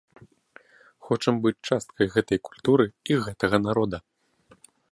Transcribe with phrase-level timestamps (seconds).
[1.09, 3.97] Хочам быць часткай гэтай культуры і гэтага народа.